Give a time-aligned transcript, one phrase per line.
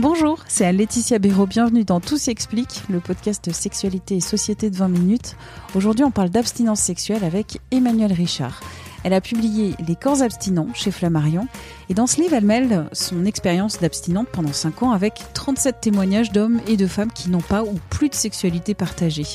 [0.00, 1.46] Bonjour, c'est Laetitia Béraud.
[1.46, 5.34] Bienvenue dans Tout s'explique, le podcast Sexualité et Société de 20 minutes.
[5.74, 8.60] Aujourd'hui, on parle d'abstinence sexuelle avec Emmanuelle Richard.
[9.02, 11.48] Elle a publié Les corps abstinents chez Flammarion.
[11.88, 16.30] Et dans ce livre, elle mêle son expérience d'abstinente pendant 5 ans avec 37 témoignages
[16.30, 19.26] d'hommes et de femmes qui n'ont pas ou plus de sexualité partagée.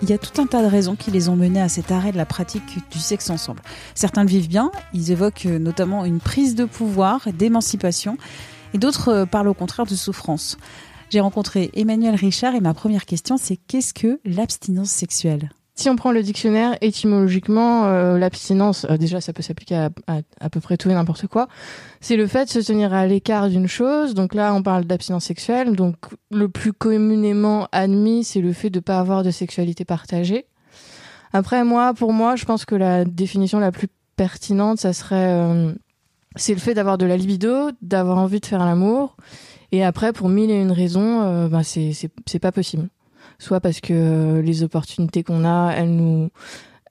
[0.00, 2.12] Il y a tout un tas de raisons qui les ont menés à cet arrêt
[2.12, 3.60] de la pratique du sexe ensemble.
[3.94, 8.16] Certains le vivent bien, ils évoquent notamment une prise de pouvoir, d'émancipation,
[8.74, 10.56] et d'autres euh, parlent au contraire de souffrance.
[11.10, 15.50] J'ai rencontré Emmanuel Richard et ma première question c'est qu'est-ce que l'abstinence sexuelle?
[15.74, 19.90] Si on prend le dictionnaire, étymologiquement, euh, l'abstinence, euh, déjà ça peut s'appliquer à,
[20.38, 21.48] à, peu près tout et n'importe quoi,
[22.02, 24.12] c'est le fait de se tenir à l'écart d'une chose.
[24.12, 25.74] Donc là, on parle d'abstinence sexuelle.
[25.74, 25.96] Donc
[26.30, 30.44] le plus communément admis, c'est le fait de ne pas avoir de sexualité partagée.
[31.32, 35.74] Après, moi, pour moi, je pense que la définition la plus pertinente, ça serait
[36.36, 39.16] c'est le fait d'avoir de la libido, d'avoir envie de faire l'amour.
[39.72, 42.88] Et après, pour mille et une raisons, euh, ben c'est pas possible.
[43.38, 46.30] Soit parce que euh, les opportunités qu'on a, elles nous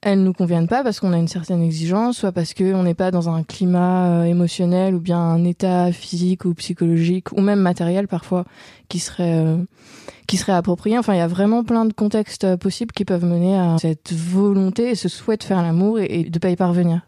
[0.02, 2.94] elles nous conviennent pas parce qu'on a une certaine exigence, soit parce que on n'est
[2.94, 7.60] pas dans un climat euh, émotionnel ou bien un état physique ou psychologique ou même
[7.60, 8.46] matériel parfois
[8.88, 9.58] qui serait
[10.28, 10.98] qui serait approprié.
[10.98, 14.92] Enfin, il y a vraiment plein de contextes possibles qui peuvent mener à cette volonté
[14.92, 17.02] et ce souhait de faire l'amour et, et de pas y parvenir.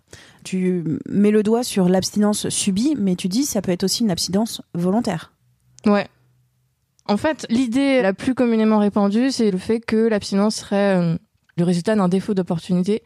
[0.44, 4.12] Tu mets le doigt sur l'abstinence subie, mais tu dis ça peut être aussi une
[4.12, 5.32] abstinence volontaire.
[5.86, 6.08] Ouais.
[7.08, 11.18] En fait, l'idée la plus communément répandue, c'est le fait que l'abstinence serait euh,
[11.58, 13.04] le résultat d'un défaut d'opportunité.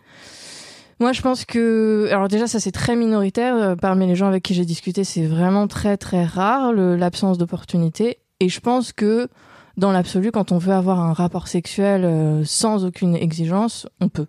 [1.00, 3.56] Moi, je pense que, alors déjà, ça c'est très minoritaire.
[3.56, 8.20] Euh, parmi les gens avec qui j'ai discuté, c'est vraiment très très rare l'absence d'opportunité.
[8.40, 9.28] Et je pense que,
[9.76, 14.28] dans l'absolu, quand on veut avoir un rapport sexuel euh, sans aucune exigence, on peut.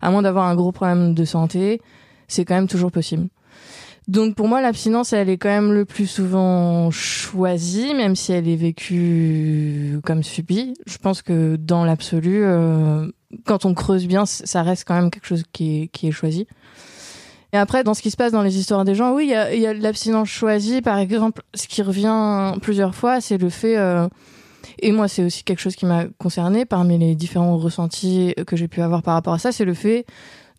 [0.00, 1.82] À moins d'avoir un gros problème de santé,
[2.28, 3.28] c'est quand même toujours possible.
[4.08, 8.48] Donc pour moi, l'abstinence, elle est quand même le plus souvent choisie, même si elle
[8.48, 10.74] est vécue comme subie.
[10.86, 13.10] Je pense que dans l'absolu, euh,
[13.44, 16.46] quand on creuse bien, ça reste quand même quelque chose qui est, choisi.
[17.52, 19.34] Et après, dans ce qui se passe dans les histoires des gens, oui, il y
[19.34, 20.82] a, y l'abstinence choisie.
[20.82, 23.76] Par exemple, ce qui revient plusieurs fois, c'est le fait...
[23.76, 24.08] Euh,
[24.80, 28.68] et moi, c'est aussi quelque chose qui m'a concerné parmi les différents ressentis que j'ai
[28.68, 30.06] pu avoir par rapport à ça, c'est le fait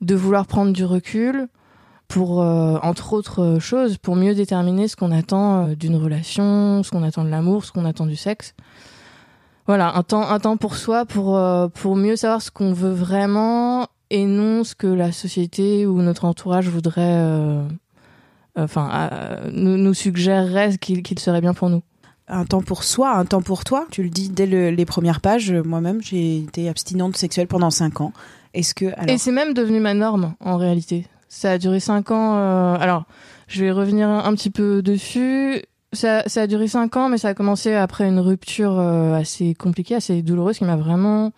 [0.01, 1.49] de vouloir prendre du recul,
[2.07, 6.91] pour, euh, entre autres choses, pour mieux déterminer ce qu'on attend euh, d'une relation, ce
[6.91, 8.53] qu'on attend de l'amour, ce qu'on attend du sexe.
[9.67, 12.93] Voilà, un temps, un temps pour soi, pour, euh, pour mieux savoir ce qu'on veut
[12.93, 17.21] vraiment et non ce que la société ou notre entourage voudrait,
[18.55, 19.09] enfin,
[19.51, 21.83] nous, nous suggérerait qu'il serait bien pour nous
[22.27, 23.87] un temps pour soi, un temps pour toi.
[23.91, 25.51] Tu le dis dès les premières pages.
[25.51, 28.13] Moi-même, j'ai été abstinente sexuelle pendant cinq ans.
[28.53, 29.09] Est-ce que alors...
[29.09, 31.05] et c'est même devenu ma norme en réalité.
[31.29, 32.35] Ça a duré cinq ans.
[32.37, 33.05] Euh, alors,
[33.47, 35.61] je vais revenir un, petit peu dessus.
[35.97, 39.95] Ça, a duré cinq ans, mais ça a commencé après une rupture euh, assez compliquée,
[39.95, 41.31] assez douloureuse, qui m'a vraiment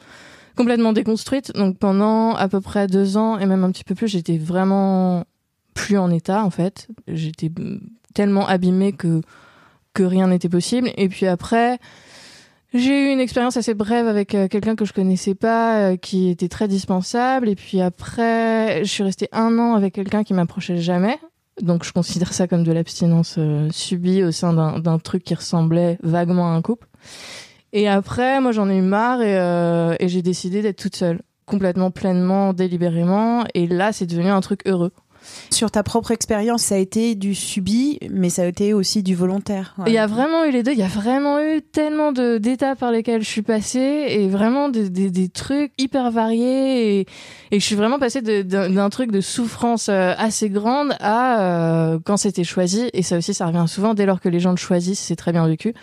[0.57, 1.53] complètement déconstruite.
[1.55, 5.23] Donc pendant à peu près deux ans et même un petit peu plus, j'étais vraiment
[5.73, 6.89] plus en état en fait.
[7.07, 7.49] J'étais
[8.13, 9.21] tellement abîmée que
[9.93, 10.91] que rien n'était possible.
[10.97, 11.79] Et puis après,
[12.73, 16.29] j'ai eu une expérience assez brève avec euh, quelqu'un que je connaissais pas, euh, qui
[16.29, 17.49] était très dispensable.
[17.49, 21.17] Et puis après, je suis restée un an avec quelqu'un qui m'approchait jamais.
[21.61, 25.97] Donc je considère ça comme de l'abstinence euh, subie au sein d'un truc qui ressemblait
[26.03, 26.87] vaguement à un couple.
[27.73, 31.91] Et après, moi j'en ai eu marre et, et j'ai décidé d'être toute seule, complètement,
[31.91, 33.43] pleinement, délibérément.
[33.53, 34.91] Et là, c'est devenu un truc heureux.
[35.51, 39.15] Sur ta propre expérience, ça a été du subi, mais ça a été aussi du
[39.15, 39.75] volontaire.
[39.87, 40.71] Il y a vraiment eu les deux.
[40.71, 44.89] Il y a vraiment eu tellement d'étapes par lesquels je suis passée et vraiment des,
[44.89, 47.01] des, trucs hyper variés.
[47.01, 47.05] Et,
[47.51, 52.43] je suis vraiment passée d'un truc de souffrance euh, assez grande à euh, quand c'était
[52.43, 52.89] choisi.
[52.93, 53.93] Et ça aussi, ça revient souvent.
[53.93, 55.73] Dès lors que les gens le choisissent, c'est très bien vécu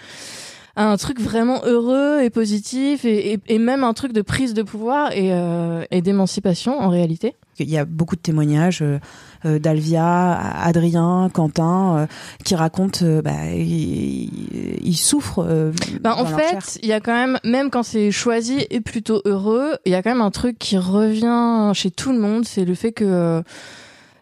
[0.76, 5.32] un truc vraiment heureux et positif et, même un truc de prise de pouvoir et,
[5.32, 7.34] euh, et d'émancipation en réalité.
[7.58, 8.98] Il y a beaucoup de témoignages euh,
[9.44, 12.06] euh, d'Alvia, Adrien, Quentin euh,
[12.44, 15.72] qui racontent bah, ils, souffrent.
[16.00, 19.76] Bah, en fait, il y a quand même, même quand c'est choisi et plutôt heureux,
[19.84, 22.74] il y a quand même un truc qui revient chez tout le monde, c'est le
[22.74, 23.42] fait que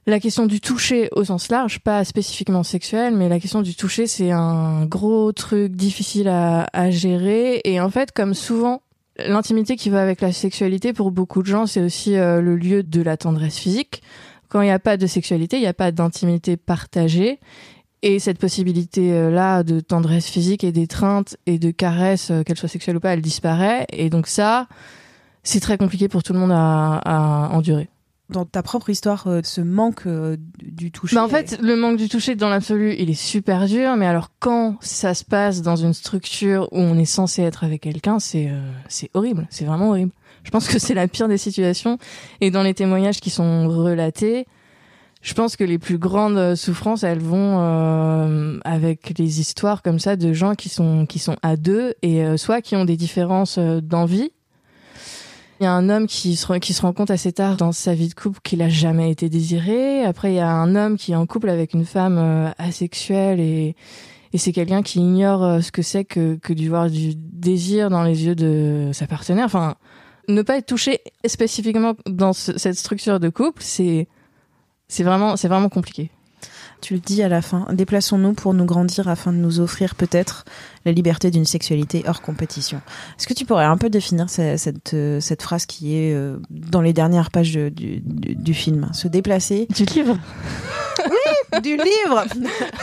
[0.07, 4.07] la question du toucher au sens large, pas spécifiquement sexuel, mais la question du toucher,
[4.07, 7.63] c'est un gros truc difficile à, à gérer.
[7.65, 8.83] Et en fait, comme souvent
[9.17, 12.83] L'intimité qui va avec la sexualité, pour beaucoup de gens, c'est aussi euh, le lieu
[12.83, 14.03] de la tendresse physique.
[14.49, 17.39] Quand il n'y a pas de sexualité, il n'y a pas d'intimité partagée.
[18.03, 22.97] Et cette possibilité-là de tendresse physique et d'étreinte et de caresse, euh, qu'elle soit sexuelle
[22.97, 23.87] ou pas, elle disparaît.
[23.93, 24.67] Et donc ça,
[25.45, 27.89] c'est très compliqué pour tout le monde à, à endurer.
[28.31, 31.99] Dans ta propre histoire euh, ce manque euh, du toucher bah en fait, le manque
[31.99, 33.97] du toucher dans l'absolu, il est super dur.
[33.97, 37.83] Mais alors quand ça se passe dans une structure où on est censé être avec
[37.83, 39.47] quelqu'un, c'est euh, c'est horrible.
[39.51, 40.13] C'est vraiment horrible.
[40.43, 41.99] Je pense que c'est la pire des situations.
[42.41, 44.47] Et dans les témoignages qui sont relatés,
[45.21, 50.17] je pense que les plus grandes souffrances, elles vont euh, avec les histoires comme ça
[50.17, 53.59] de gens qui sont qui sont à deux et euh, soit qui ont des différences
[53.59, 54.33] d'envie
[55.61, 57.95] il y a un homme qui se, qui se rend compte assez tard dans sa
[57.95, 60.05] vie de couple qu'il a jamais été désiré.
[60.05, 63.41] Après, il y a un homme qui est en couple avec une femme euh, asexuelle
[63.41, 63.77] et,
[64.33, 67.89] et c'est quelqu'un qui ignore euh, ce que c'est que, que du voir du désir
[67.89, 69.45] dans les yeux de sa partenaire.
[69.45, 69.77] Enfin,
[70.29, 74.09] ne pas être touché spécifiquement dans cette structure de couple, c'est,
[74.89, 76.11] c'est vraiment, c'est vraiment compliqué
[76.85, 77.67] tu le dis à la fin.
[77.73, 80.45] Déplaçons-nous pour nous grandir afin de nous offrir peut-être
[80.85, 82.83] la liberté d'une sexualité hors compétition.
[83.19, 86.93] Est-ce que tu pourrais un peu définir cette, cette, phrase qui est euh, dans les
[86.93, 89.67] dernières pages du, du, film Se déplacer.
[89.75, 90.19] Du livre
[90.99, 92.27] Oui, du livre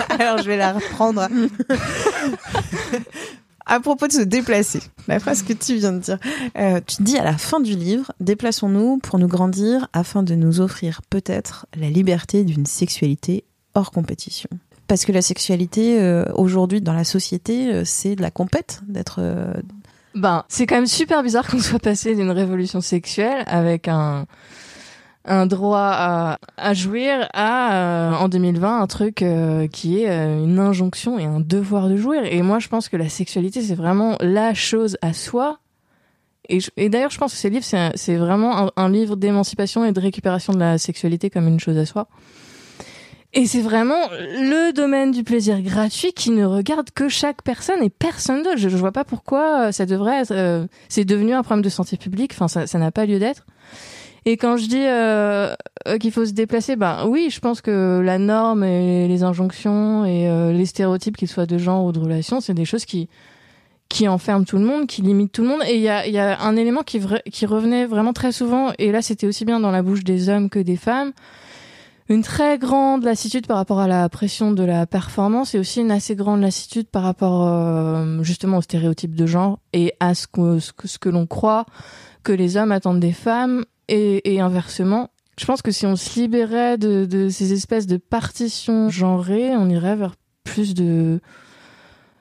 [0.09, 1.27] Alors je vais la reprendre.
[3.67, 6.17] à propos de se déplacer, la phrase que tu viens de dire.
[6.57, 10.59] Euh, tu dis à la fin du livre, déplaçons-nous pour nous grandir afin de nous
[10.59, 13.45] offrir peut-être la liberté d'une sexualité
[13.75, 14.49] hors compétition.
[14.91, 19.19] Parce que la sexualité, euh, aujourd'hui, dans la société, euh, c'est de la compète, d'être...
[19.21, 19.53] Euh,
[20.15, 24.25] ben, c'est quand même super bizarre qu'on soit passé d'une révolution sexuelle avec un,
[25.23, 29.23] un droit à, jouir à, en 2020, un truc
[29.71, 32.25] qui est une injonction et un devoir de jouir.
[32.25, 35.59] Et moi, je pense que la sexualité, c'est vraiment la chose à soi.
[36.49, 37.65] Et, et d'ailleurs, je pense que ces livres,
[37.95, 41.85] c'est vraiment un livre d'émancipation et de récupération de la sexualité comme une chose à
[41.85, 42.09] soi.
[43.33, 47.89] Et c'est vraiment le domaine du plaisir gratuit qui ne regarde que chaque personne et
[47.89, 48.57] personne d'autre.
[48.57, 50.31] Je, je vois pas pourquoi euh, ça devrait être.
[50.31, 52.33] Euh, c'est devenu un problème de santé publique.
[52.33, 53.45] Enfin, ça, n'a pas lieu d'être.
[54.25, 55.55] Et quand je dis euh,
[55.87, 60.05] euh qu'il faut se déplacer, ben oui, je pense que la norme et les injonctions
[60.05, 63.09] et les stéréotypes, qu'ils soient de genre ou de relation, c'est des choses qui
[63.87, 65.61] qui enferment tout le monde, qui limitent tout le monde.
[65.67, 68.71] Et il y a, y a un élément qui, qui revenait vraiment très souvent.
[68.77, 71.11] Et là, c'était aussi bien dans la bouche des hommes que des femmes
[72.11, 75.91] une très grande lassitude par rapport à la pression de la performance et aussi une
[75.91, 80.59] assez grande lassitude par rapport euh, justement aux stéréotypes de genre et à ce que,
[80.59, 81.65] ce que, l'on croit
[82.23, 85.09] que les hommes attendent des femmes et, inversement.
[85.39, 89.95] Je pense que si on se libérait de, ces espèces de partitions genrées, on irait
[89.95, 91.21] vers plus de...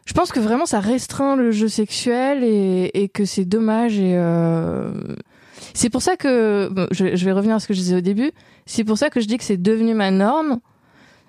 [0.05, 4.15] Je pense que vraiment ça restreint le jeu sexuel et, et que c'est dommage et...
[4.17, 4.93] Euh...
[5.75, 8.33] C'est pour ça que je, vais revenir à ce que je disais au début.
[8.67, 10.61] C'est pour ça que je dis que c'est devenu ma norme.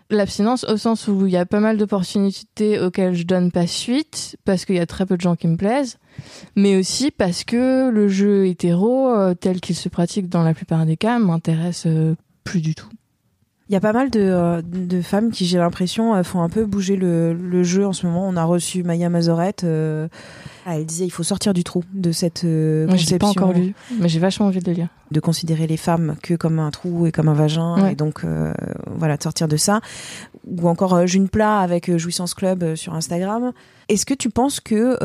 [0.10, 4.36] L'abstinence au sens où il y a pas mal d'opportunités auxquelles je donne pas suite
[4.44, 6.00] parce qu'il y a très peu de gens qui me plaisent,
[6.57, 10.86] mais aussi parce que le jeu hétéro euh, tel qu'il se pratique dans la plupart
[10.86, 12.89] des cas m'intéresse euh, plus du tout.
[13.71, 16.50] Il y a pas mal de, euh, de femmes qui, j'ai l'impression, euh, font un
[16.50, 18.27] peu bouger le, le, jeu en ce moment.
[18.27, 19.63] On a reçu Maya Mazorette.
[19.63, 20.09] Euh,
[20.65, 23.18] elle disait il faut sortir du trou de cette euh, Moi, conception.
[23.18, 24.89] pas encore lu, mais j'ai vachement envie de le lire.
[25.12, 28.25] De considérer les femmes que comme un trou et comme un vagin, et donc
[28.97, 29.79] voilà, de sortir de ça.
[30.45, 33.53] Ou encore June Plat avec Jouissance Club sur Instagram.
[33.88, 34.97] Est-ce que tu penses que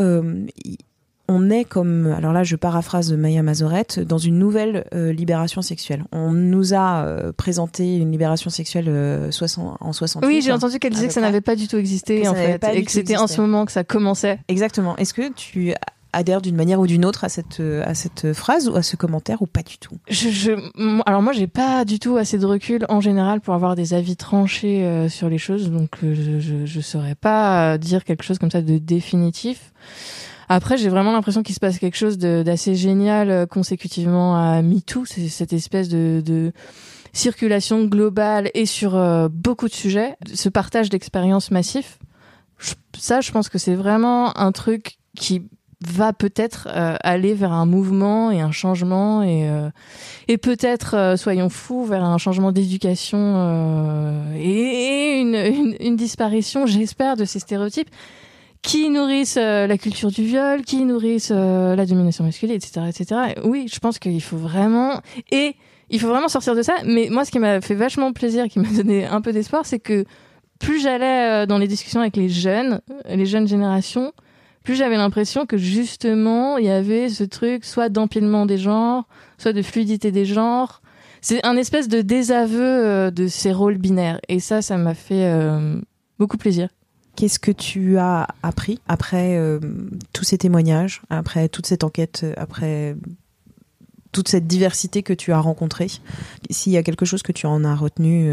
[1.28, 6.04] on est comme, alors là je paraphrase Maya Mazorette, dans une nouvelle euh, libération sexuelle.
[6.12, 9.30] On nous a euh, présenté une libération sexuelle euh,
[9.80, 10.26] en 68.
[10.26, 12.84] Oui, j'ai entendu qu'elle disait que ça n'avait pas du tout existé en fait, et
[12.84, 14.38] que c'était en ce moment que ça commençait.
[14.48, 14.96] Exactement.
[14.96, 15.74] Est-ce que tu
[16.12, 19.42] adhères d'une manière ou d'une autre à cette à cette phrase ou à ce commentaire
[19.42, 19.96] ou pas du tout?
[20.08, 20.52] Je, je,
[21.04, 24.16] alors moi j'ai pas du tout assez de recul en général pour avoir des avis
[24.16, 28.62] tranchés sur les choses donc je, je je saurais pas dire quelque chose comme ça
[28.62, 29.72] de définitif
[30.48, 35.04] après, j'ai vraiment l'impression qu'il se passe quelque chose d'assez génial euh, consécutivement à MeToo.
[35.04, 36.52] C'est cette espèce de,
[37.12, 41.98] circulation globale et sur euh, beaucoup de sujets, ce partage d'expériences massif.
[42.96, 45.42] ça, je pense que c'est vraiment un truc qui
[45.80, 52.04] va peut-être euh, aller vers un mouvement et un changement et peut-être soyons fous vers
[52.04, 57.90] un changement d'éducation et, une disparition j'espère de ces stéréotypes
[58.62, 63.20] qui nourrissent euh, la culture du viol, qui nourrissent euh, la domination masculine, etc., etc.
[63.44, 65.54] oui, je pense qu'il faut vraiment et
[65.90, 66.74] il faut vraiment sortir de ça.
[66.84, 69.78] Mais moi, ce qui m'a fait vachement plaisir, qui m'a donné un peu d'espoir, c'est
[69.78, 70.04] que
[70.58, 74.12] plus j'allais euh, dans les discussions avec les jeunes, les jeunes générations,
[74.62, 79.06] plus j'avais l'impression que justement il y avait ce truc soit d'empilement des genres,
[79.38, 80.82] soit de fluidité des genres.
[81.20, 84.20] C'est un espèce de désaveu de ces rôles binaires.
[84.28, 85.28] Et ça, ça m'a fait
[86.18, 86.68] beaucoup plaisir.
[87.16, 89.58] Qu'est-ce que tu as appris après euh,
[90.12, 92.96] tous ces témoignages, après toute cette enquête, après
[94.12, 95.88] toute cette diversité que tu as rencontrée?
[96.50, 98.30] S'il y a quelque chose que tu en as retenu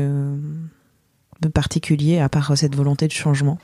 [1.41, 3.57] de particulier à part cette volonté de changement?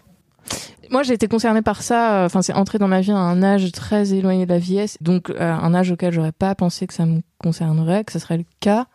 [0.89, 2.23] Moi, j'ai été concernée par ça.
[2.25, 5.31] Enfin, c'est entré dans ma vie à un âge très éloigné de la vieillesse, donc
[5.37, 8.87] un âge auquel j'aurais pas pensé que ça me concernerait, que ce serait le cas.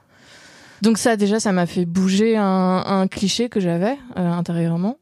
[0.83, 4.99] Donc ça, déjà, ça m'a fait bouger un, cliché que j'avais intérieurement.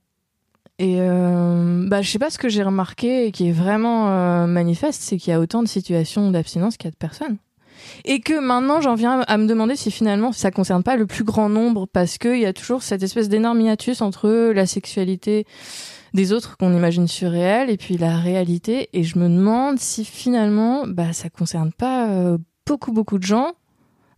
[0.83, 4.49] Et euh, bah, je sais pas ce que j'ai remarqué et qui est vraiment euh,
[4.49, 7.37] manifeste, c'est qu'il y a autant de situations d'abstinence qu'il y a de personnes.
[8.05, 11.23] Et que maintenant, j'en viens à me demander si finalement ça concerne pas le plus
[11.23, 15.47] grand nombre, parce qu'il y a toujours cette espèce d'énorme hiatus entre la sexualité
[16.15, 18.89] des autres qu'on imagine surréelle et puis la réalité.
[18.93, 23.53] Et je me demande si finalement, bah, ça concerne pas euh, beaucoup, beaucoup de gens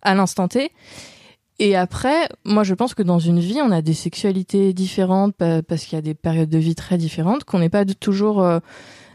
[0.01, 0.71] à l'instant T
[1.59, 5.85] et après, moi je pense que dans une vie, on a des sexualités différentes parce
[5.85, 8.59] qu'il y a des périodes de vie très différentes, qu'on n'est pas toujours euh,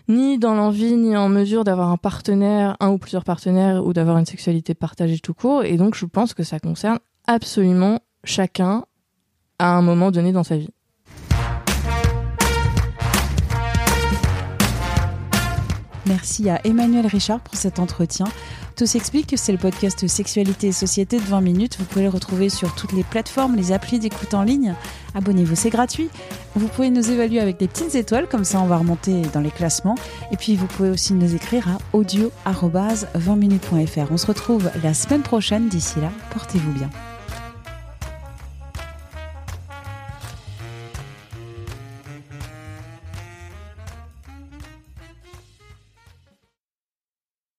[0.08, 4.18] ni dans l'envie ni en mesure d'avoir un partenaire, un ou plusieurs partenaires, ou d'avoir
[4.18, 5.64] une sexualité partagée tout court.
[5.66, 8.86] Et donc je pense que ça concerne absolument chacun
[9.60, 10.70] à un moment donné dans sa vie.
[16.06, 18.26] Merci à Emmanuel Richard pour cet entretien.
[18.80, 21.76] Tout s'explique, c'est le podcast Sexualité et Société de 20 minutes.
[21.80, 24.74] Vous pouvez le retrouver sur toutes les plateformes, les applis d'écoute en ligne.
[25.16, 26.08] Abonnez-vous, c'est gratuit.
[26.56, 29.52] Vous pouvez nous évaluer avec des petites étoiles, comme ça on va remonter dans les
[29.52, 29.96] classements.
[30.32, 34.12] Et puis vous pouvez aussi nous écrire à audio-20minutes.fr.
[34.14, 35.68] On se retrouve la semaine prochaine.
[35.68, 36.90] D'ici là, portez-vous bien.